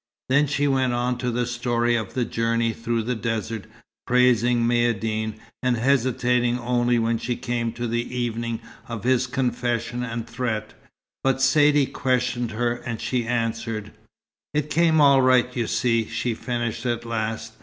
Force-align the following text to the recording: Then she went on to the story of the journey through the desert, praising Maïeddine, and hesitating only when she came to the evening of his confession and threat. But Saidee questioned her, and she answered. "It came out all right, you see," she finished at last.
Then 0.29 0.47
she 0.47 0.67
went 0.67 0.93
on 0.93 1.19
to 1.19 1.29
the 1.29 1.45
story 1.45 1.95
of 1.95 2.15
the 2.15 2.25
journey 2.25 2.73
through 2.73 3.03
the 3.03 3.13
desert, 3.13 3.65
praising 4.07 4.63
Maïeddine, 4.65 5.35
and 5.61 5.77
hesitating 5.77 6.57
only 6.57 6.97
when 6.97 7.19
she 7.19 7.35
came 7.35 7.71
to 7.73 7.85
the 7.87 8.01
evening 8.11 8.61
of 8.87 9.03
his 9.03 9.27
confession 9.27 10.01
and 10.03 10.25
threat. 10.27 10.73
But 11.23 11.39
Saidee 11.39 11.85
questioned 11.93 12.49
her, 12.49 12.77
and 12.77 12.99
she 12.99 13.27
answered. 13.27 13.91
"It 14.55 14.71
came 14.71 14.99
out 14.99 15.03
all 15.05 15.21
right, 15.21 15.55
you 15.55 15.67
see," 15.67 16.07
she 16.07 16.33
finished 16.33 16.83
at 16.87 17.05
last. 17.05 17.53